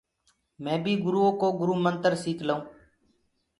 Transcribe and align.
مي 0.63 0.75
بي 0.83 0.93
گُرو 1.03 1.23
ڪو 1.39 1.47
گُرو 1.59 1.73
منتر 1.85 2.13
سيک 2.23 2.39
لنٚوٚ۔ 2.47 2.65